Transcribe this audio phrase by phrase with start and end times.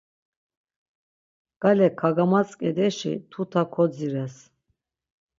[1.61, 4.35] Gale gamatzǩedeşi tuta kodzires.